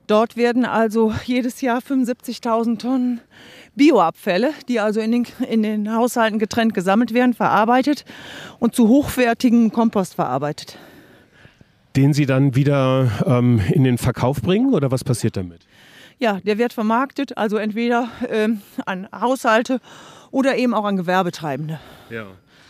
[0.05, 3.21] dort werden also jedes Jahr 75.000 Tonnen
[3.75, 8.05] Bioabfälle, die also in den, in den Haushalten getrennt gesammelt werden, verarbeitet
[8.59, 10.77] und zu hochwertigem Kompost verarbeitet.
[11.95, 15.65] Den Sie dann wieder ähm, in den Verkauf bringen oder was passiert damit?
[16.19, 19.79] Ja, der wird vermarktet, also entweder ähm, an Haushalte
[20.31, 21.79] oder eben auch an Gewerbetreibende.
[22.09, 22.25] Ja.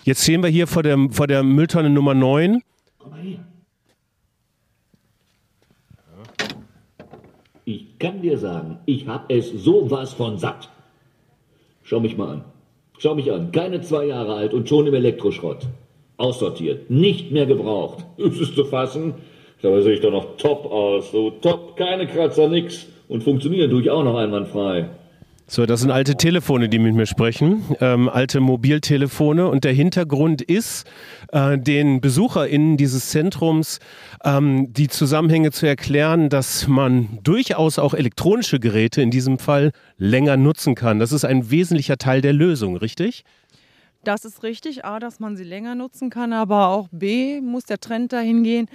[0.08, 2.62] Jetzt stehen wir hier vor der, vor der Mülltonne Nummer 9.
[2.98, 3.40] Komm mal hier.
[7.66, 10.70] Ich kann dir sagen, ich habe es sowas von satt.
[11.84, 12.46] Schau mich mal an.
[13.00, 13.52] Schau mich an.
[13.52, 15.68] Keine zwei Jahre alt und schon im Elektroschrott.
[16.16, 16.90] Aussortiert.
[16.90, 18.06] Nicht mehr gebraucht.
[18.18, 19.16] Ist es zu fassen?
[19.62, 21.12] Dabei sehe ich doch noch top aus.
[21.12, 21.76] So top.
[21.76, 22.88] Keine Kratzer, nix.
[23.10, 24.90] Und funktionieren tue ich auch noch einwandfrei.
[25.50, 29.48] So, das sind alte Telefone, die mit mir sprechen, ähm, alte Mobiltelefone.
[29.48, 30.86] Und der Hintergrund ist,
[31.32, 33.80] äh, den BesucherInnen dieses Zentrums
[34.26, 40.36] ähm, die Zusammenhänge zu erklären, dass man durchaus auch elektronische Geräte in diesem Fall länger
[40.36, 41.00] nutzen kann.
[41.00, 43.24] Das ist ein wesentlicher Teil der Lösung, richtig?
[44.04, 47.80] Das ist richtig, A, dass man sie länger nutzen kann, aber auch B, muss der
[47.80, 48.68] Trend dahin gehen,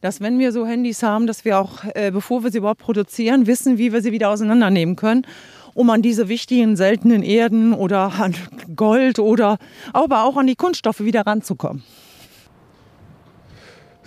[0.00, 3.46] dass wenn wir so Handys haben, dass wir auch, äh, bevor wir sie überhaupt produzieren,
[3.46, 5.26] wissen, wie wir sie wieder auseinandernehmen können
[5.74, 8.34] um an diese wichtigen seltenen Erden oder an
[8.76, 9.58] Gold oder
[9.92, 11.82] aber auch an die Kunststoffe wieder ranzukommen.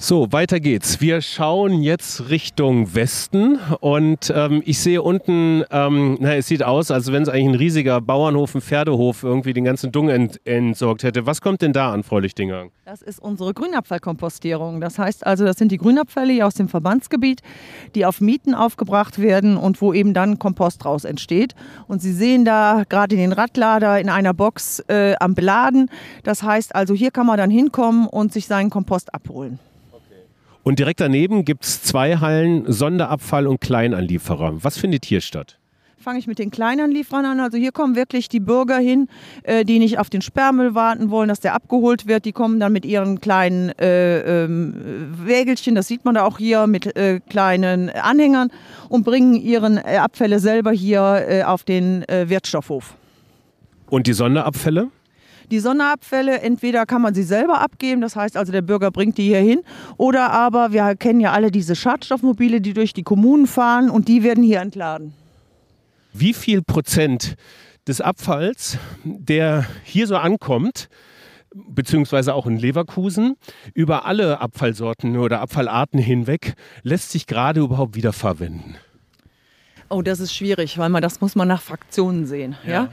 [0.06, 1.00] So, weiter geht's.
[1.00, 6.92] Wir schauen jetzt Richtung Westen und ähm, ich sehe unten, ähm, na, es sieht aus,
[6.92, 11.04] als wenn es eigentlich ein riesiger Bauernhof, ein Pferdehof irgendwie den ganzen Dung ent entsorgt
[11.04, 11.26] hätte.
[11.26, 12.66] Was kommt denn da an, Frau Lichtinger?
[12.84, 14.82] Das ist unsere Grünabfallkompostierung.
[14.82, 17.40] Das heißt also, das sind die Grünabfälle hier aus dem Verbandsgebiet,
[17.96, 21.56] die auf Mieten aufgebracht werden und wo eben dann Kompost draus entsteht.
[21.88, 25.90] Und Sie sehen da gerade den Radlader in einer Box äh, am Beladen.
[26.24, 29.60] Das heißt also, hier kann man dann hinkommen und sich seinen Kompost abholen.
[30.64, 34.64] Und direkt daneben gibt es zwei Hallen, Sonderabfall und Kleinanlieferer.
[34.64, 35.60] Was findet hier statt?
[36.04, 37.40] fange ich mit den Kleinanlieferern an.
[37.40, 39.08] Also hier kommen wirklich die Bürger hin,
[39.44, 42.26] äh, die nicht auf den Sperrmüll warten wollen, dass der abgeholt wird.
[42.26, 44.74] Die kommen dann mit ihren kleinen äh, ähm,
[45.26, 48.50] Wägelchen, das sieht man da auch hier, mit äh, kleinen Anhängern
[48.90, 52.96] und bringen ihren äh, Abfälle selber hier äh, auf den äh, Wirtstoffhof.
[53.90, 54.90] Und die Sonderabfälle?
[55.52, 59.28] Die Sonderabfälle, entweder kann man sie selber abgeben, das heißt also der Bürger bringt die
[59.28, 59.62] hier hin,
[59.98, 64.24] oder aber wir kennen ja alle diese Schadstoffmobile, die durch die Kommunen fahren und die
[64.24, 65.14] werden hier entladen.
[66.14, 67.36] Wie viel Prozent
[67.88, 70.90] des Abfalls, der hier so ankommt,
[71.54, 73.36] beziehungsweise auch in Leverkusen,
[73.74, 78.76] über alle Abfallsorten oder Abfallarten hinweg, lässt sich gerade überhaupt wiederverwenden?
[79.94, 82.56] Oh, das ist schwierig, weil man das muss man nach Fraktionen sehen.
[82.66, 82.72] Ja.
[82.72, 82.90] ja?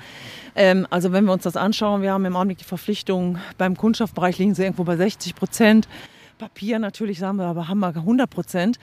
[0.55, 4.39] Ähm, also wenn wir uns das anschauen, wir haben im Augenblick die Verpflichtung, beim Kunststoffbereich
[4.39, 5.89] liegen sie irgendwo bei 60 Prozent.
[6.37, 8.79] Papier natürlich, sagen wir, aber haben wir 100 Prozent.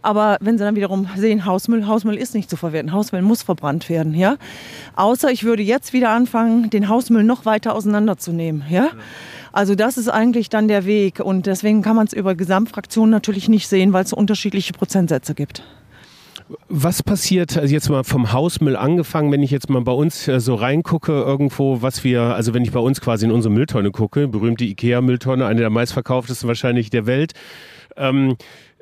[0.00, 2.92] Aber wenn Sie dann wiederum sehen, Hausmüll, Hausmüll ist nicht zu verwerten.
[2.92, 4.36] Hausmüll muss verbrannt werden, ja.
[4.94, 8.90] Außer ich würde jetzt wieder anfangen, den Hausmüll noch weiter auseinanderzunehmen, ja.
[9.52, 13.48] Also das ist eigentlich dann der Weg und deswegen kann man es über Gesamtfraktionen natürlich
[13.48, 15.64] nicht sehen, weil es unterschiedliche Prozentsätze gibt.
[16.68, 20.40] Was passiert, also jetzt mal vom Hausmüll angefangen, wenn ich jetzt mal bei uns äh,
[20.40, 24.26] so reingucke, irgendwo, was wir, also wenn ich bei uns quasi in unsere Mülltonne gucke,
[24.26, 27.32] berühmte IKEA-Mülltonne, eine der meistverkauftesten wahrscheinlich der Welt.
[27.96, 28.36] Ähm,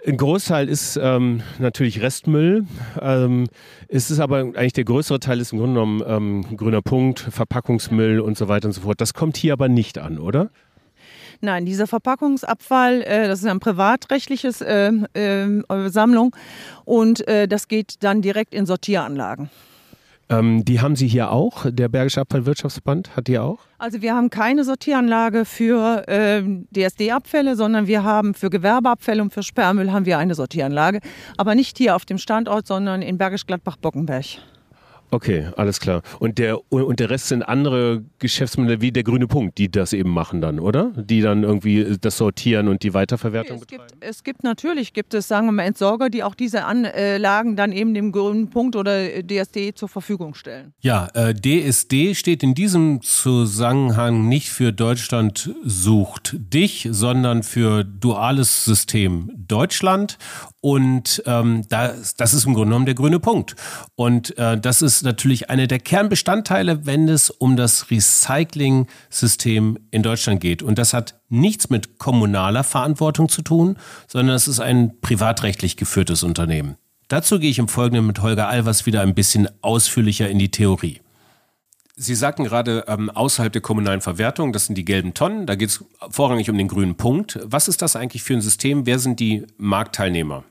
[0.06, 2.64] ein Großteil ist ähm, natürlich Restmüll.
[3.00, 3.48] Ähm,
[3.88, 8.20] es ist aber eigentlich der größere Teil ist im Grunde genommen ähm, grüner Punkt, Verpackungsmüll
[8.20, 9.00] und so weiter und so fort.
[9.00, 10.50] Das kommt hier aber nicht an, oder?
[11.40, 16.34] Nein, dieser Verpackungsabfall, äh, das ist ein privatrechtliches äh, äh, Sammlung
[16.84, 19.50] und äh, das geht dann direkt in Sortieranlagen.
[20.30, 23.60] Ähm, die haben Sie hier auch, der Bergische Abfallwirtschaftsverband hat die auch?
[23.78, 26.42] Also wir haben keine Sortieranlage für äh,
[26.74, 31.00] DSD-Abfälle, sondern wir haben für Gewerbeabfälle und für Sperrmüll haben wir eine Sortieranlage,
[31.38, 34.38] aber nicht hier auf dem Standort, sondern in Bergisch Gladbach-Bockenberg.
[35.10, 36.02] Okay, alles klar.
[36.18, 40.10] Und der, und der Rest sind andere Geschäftsmodelle wie der grüne Punkt, die das eben
[40.10, 40.92] machen dann, oder?
[40.96, 44.00] Die dann irgendwie das sortieren und die Weiterverwertung okay, es betreiben?
[44.00, 47.72] Gibt, es gibt natürlich, gibt es, sagen wir mal, Entsorger, die auch diese Anlagen dann
[47.72, 50.72] eben dem grünen Punkt oder DSD zur Verfügung stellen.
[50.80, 58.64] Ja, äh, DSD steht in diesem Zusammenhang nicht für Deutschland sucht dich, sondern für duales
[58.64, 60.18] System Deutschland.
[60.60, 63.54] Und ähm, das, das ist im Grunde genommen der grüne Punkt.
[63.94, 70.40] Und äh, das ist natürlich eine der Kernbestandteile, wenn es um das Recycling-System in Deutschland
[70.40, 70.62] geht.
[70.62, 76.22] Und das hat nichts mit kommunaler Verantwortung zu tun, sondern es ist ein privatrechtlich geführtes
[76.22, 76.76] Unternehmen.
[77.08, 81.00] Dazu gehe ich im Folgenden mit Holger Alvers wieder ein bisschen ausführlicher in die Theorie.
[82.00, 85.70] Sie sagten gerade ähm, außerhalb der kommunalen Verwertung, das sind die gelben Tonnen, da geht
[85.70, 87.40] es vorrangig um den grünen Punkt.
[87.42, 88.86] Was ist das eigentlich für ein System?
[88.86, 90.44] Wer sind die Marktteilnehmer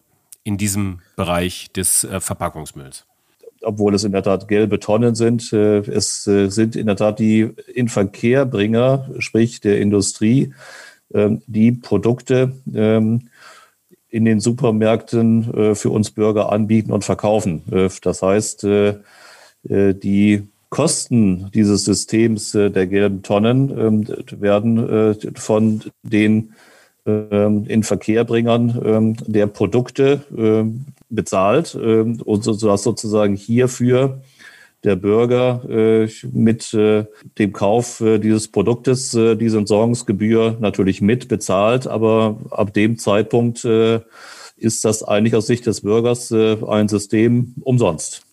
[0.44, 3.07] in diesem Bereich des äh, Verpackungsmülls?
[3.62, 7.20] Obwohl es in der Tat gelbe Tonnen sind, äh, es äh, sind in der Tat
[7.20, 10.54] die Inverkehrbringer, sprich der Industrie,
[11.14, 13.30] ähm, die Produkte ähm,
[14.10, 17.64] in den Supermärkten äh, für uns Bürger anbieten und verkaufen.
[18.02, 18.66] Das heißt,
[19.64, 24.08] die Kosten dieses Systems der gelben Tonnen ähm,
[24.40, 26.54] werden von den
[27.08, 30.22] ähm, Inverkehrbringern ähm, der Produkte
[31.10, 34.22] bezahlt und sodass sozusagen hierfür
[34.84, 42.74] der Bürger äh, mit dem Kauf dieses Produktes diese Entsorgungsgebühr natürlich mit bezahlt, aber ab
[42.74, 48.27] dem Zeitpunkt ist das eigentlich aus Sicht des Bürgers ein System umsonst.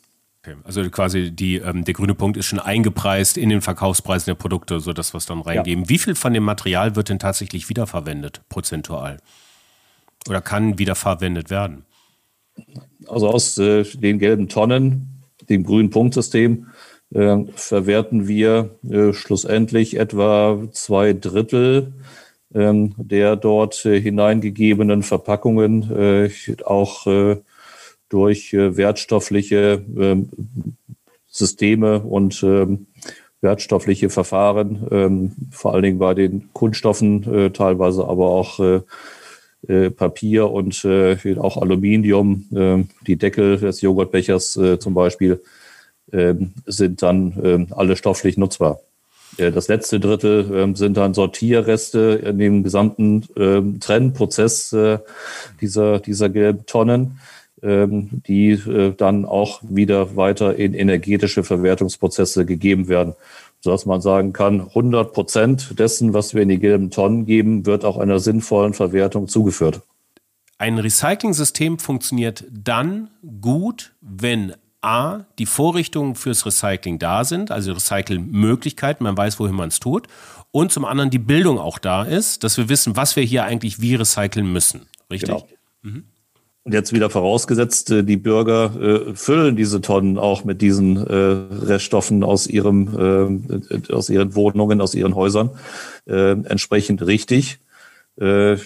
[0.45, 0.57] Okay.
[0.65, 4.79] Also quasi die, ähm, der grüne Punkt ist schon eingepreist in den Verkaufspreisen der Produkte,
[4.79, 5.85] so dass wir es dann reingeben.
[5.85, 5.89] Ja.
[5.89, 9.19] Wie viel von dem Material wird denn tatsächlich wiederverwendet, prozentual?
[10.29, 11.87] Oder kann wiederverwendet werden?
[13.07, 16.67] Also aus äh, den gelben Tonnen, dem grünen Punktsystem,
[17.15, 21.95] äh, verwerten wir äh, schlussendlich etwa zwei Drittel
[22.55, 26.31] ähm, der dort äh, hineingegebenen Verpackungen äh,
[26.65, 27.37] auch äh,
[28.15, 30.29] durch äh, wertstoffliche ähm,
[31.27, 32.87] Systeme und ähm,
[33.41, 40.51] wertstoffliche Verfahren, ähm, vor allen Dingen bei den Kunststoffen, äh, teilweise aber auch äh, Papier
[40.51, 40.87] und
[41.39, 45.41] auch Aluminium, die Deckel des Joghurtbechers zum Beispiel,
[46.67, 48.81] sind dann alle stofflich nutzbar.
[49.39, 54.77] Das letzte Drittel sind dann Sortierreste in dem gesamten Trennprozess
[55.63, 57.19] dieser, dieser gelben Tonnen.
[57.65, 63.15] Ähm, die äh, dann auch wieder weiter in energetische Verwertungsprozesse gegeben werden,
[63.61, 67.87] sodass man sagen kann, 100 Prozent dessen, was wir in die gelben Tonnen geben, wird
[67.87, 69.81] auch einer sinnvollen Verwertung zugeführt.
[70.59, 73.09] Ein Recycling-System funktioniert dann
[73.41, 79.69] gut, wenn A, die Vorrichtungen fürs Recycling da sind, also Recycle-Möglichkeiten, man weiß, wohin man
[79.69, 80.07] es tut,
[80.51, 83.81] und zum anderen die Bildung auch da ist, dass wir wissen, was wir hier eigentlich
[83.81, 84.83] wie recyceln müssen.
[85.11, 85.31] Richtig?
[85.31, 85.49] Genau.
[85.81, 86.05] Mhm.
[86.65, 91.15] Und jetzt wieder vorausgesetzt, äh, die Bürger äh, füllen diese Tonnen auch mit diesen äh,
[91.15, 93.61] Reststoffen aus ihrem,
[93.93, 95.51] aus ihren Wohnungen, aus ihren Häusern
[96.07, 97.59] entsprechend richtig.
[98.17, 98.59] Dann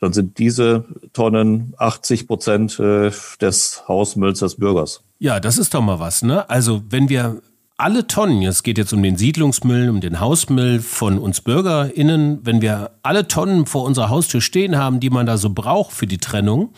[0.00, 5.02] sind diese Tonnen 80 Prozent des Hausmülls des Bürgers.
[5.18, 6.48] Ja, das ist doch mal was, ne?
[6.50, 7.42] Also wenn wir
[7.82, 12.62] alle Tonnen, es geht jetzt um den Siedlungsmüll, um den Hausmüll von uns BürgerInnen, wenn
[12.62, 16.18] wir alle Tonnen vor unserer Haustür stehen haben, die man da so braucht für die
[16.18, 16.72] Trennung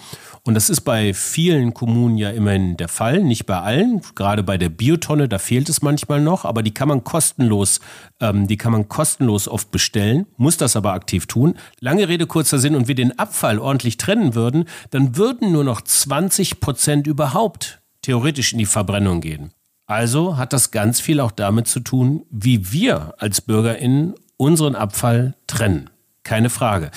[0.46, 4.02] und das ist bei vielen Kommunen ja immerhin der Fall, nicht bei allen.
[4.14, 7.80] Gerade bei der Biotonne, da fehlt es manchmal noch, aber die kann man kostenlos,
[8.20, 11.54] ähm, die kann man kostenlos oft bestellen, muss das aber aktiv tun.
[11.80, 15.80] Lange Rede, kurzer Sinn, und wir den Abfall ordentlich trennen würden, dann würden nur noch
[15.80, 19.50] 20 Prozent überhaupt theoretisch in die Verbrennung gehen.
[19.86, 25.34] Also hat das ganz viel auch damit zu tun, wie wir als BürgerInnen unseren Abfall
[25.46, 25.90] trennen.
[26.22, 26.90] Keine Frage.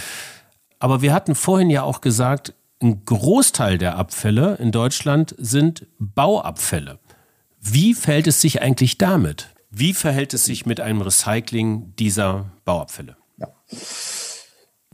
[0.79, 6.99] Aber wir hatten vorhin ja auch gesagt, ein Großteil der Abfälle in Deutschland sind Bauabfälle.
[7.59, 9.53] Wie verhält es sich eigentlich damit?
[9.69, 13.17] Wie verhält es sich mit einem Recycling dieser Bauabfälle?
[13.37, 13.47] Ja.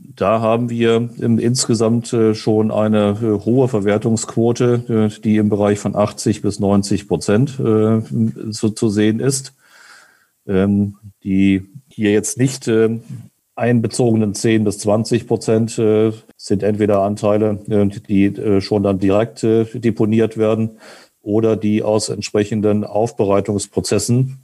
[0.06, 5.96] Da haben wir insgesamt äh, schon eine äh, hohe Verwertungsquote, äh, die im Bereich von
[5.96, 9.54] 80 bis 90 Prozent zu, zu sehen ist,
[10.46, 12.70] ähm, die hier jetzt nicht
[13.54, 20.78] einbezogenen 10 bis 20 Prozent sind entweder Anteile, die schon dann direkt deponiert werden
[21.22, 24.43] oder die aus entsprechenden Aufbereitungsprozessen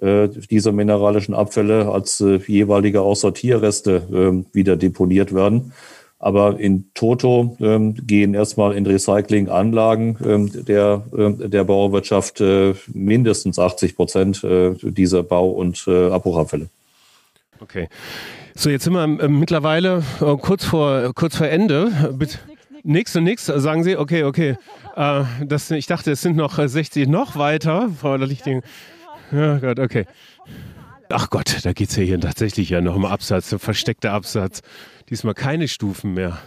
[0.00, 5.72] dieser mineralischen Abfälle als äh, jeweilige Aussortierreste wieder deponiert werden.
[6.24, 13.58] Aber in Toto ähm, gehen erstmal in Recyclinganlagen ähm, der, äh, der Bauwirtschaft äh, mindestens
[13.58, 16.70] 80 Prozent äh, dieser Bau- und äh, Abbruchabfälle.
[17.60, 17.88] Okay.
[18.54, 21.92] So, jetzt sind wir äh, mittlerweile äh, kurz, vor, kurz vor Ende.
[22.16, 22.38] Bitte.
[22.84, 23.98] Nix und nix, sagen Sie?
[23.98, 24.56] Okay, okay.
[24.96, 28.62] Äh, das, ich dachte, es sind noch 60 noch weiter, Frau Lichting.
[29.32, 30.06] Ja, Gott, okay.
[31.10, 34.62] Ach Gott, da geht es ja hier tatsächlich ja noch um Absatz, ein versteckter Absatz.
[35.10, 36.38] Diesmal keine Stufen mehr.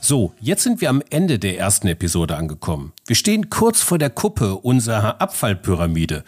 [0.00, 2.92] So, jetzt sind wir am Ende der ersten Episode angekommen.
[3.06, 6.24] Wir stehen kurz vor der Kuppe unserer Abfallpyramide.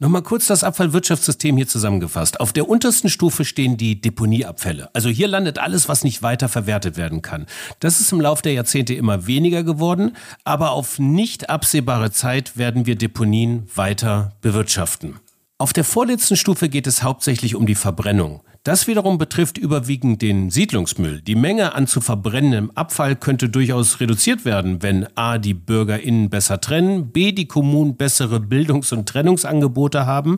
[0.00, 2.38] Nochmal kurz das Abfallwirtschaftssystem hier zusammengefasst.
[2.38, 4.90] Auf der untersten Stufe stehen die Deponieabfälle.
[4.94, 7.46] Also hier landet alles, was nicht weiter verwertet werden kann.
[7.80, 12.86] Das ist im Laufe der Jahrzehnte immer weniger geworden, aber auf nicht absehbare Zeit werden
[12.86, 15.16] wir Deponien weiter bewirtschaften.
[15.58, 18.42] Auf der vorletzten Stufe geht es hauptsächlich um die Verbrennung.
[18.68, 21.22] Das wiederum betrifft überwiegend den Siedlungsmüll.
[21.22, 25.38] Die Menge an zu verbrennendem Abfall könnte durchaus reduziert werden, wenn a.
[25.38, 27.32] die BürgerInnen besser trennen, b.
[27.32, 30.36] die Kommunen bessere Bildungs- und Trennungsangebote haben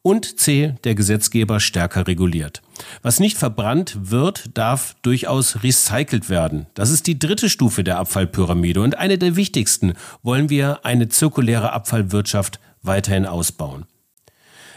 [0.00, 0.76] und c.
[0.84, 2.62] der Gesetzgeber stärker reguliert.
[3.02, 6.66] Was nicht verbrannt wird, darf durchaus recycelt werden.
[6.74, 11.72] Das ist die dritte Stufe der Abfallpyramide und eine der wichtigsten, wollen wir eine zirkuläre
[11.72, 13.86] Abfallwirtschaft weiterhin ausbauen.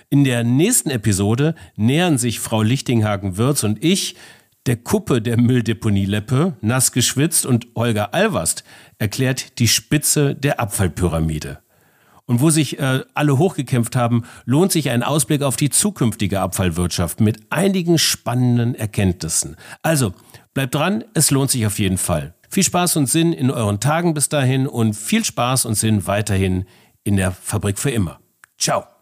[0.10, 4.16] In der nächsten Episode nähern sich Frau Lichtinghagen-Würz und ich
[4.66, 8.64] der Kuppe der Mülldeponie Leppe, nass geschwitzt und Holger Alvast
[8.98, 11.60] erklärt die Spitze der Abfallpyramide.
[12.26, 17.22] Und wo sich äh, alle hochgekämpft haben, lohnt sich ein Ausblick auf die zukünftige Abfallwirtschaft
[17.22, 19.58] mit einigen spannenden Erkenntnissen.
[19.84, 20.14] Also,
[20.56, 22.34] bleibt dran, es lohnt sich auf jeden Fall.
[22.50, 26.66] Viel Spaß und Sinn in euren Tagen bis dahin und viel Spaß und Sinn weiterhin
[27.04, 28.20] in der Fabrik für immer.
[28.58, 28.95] Ciao.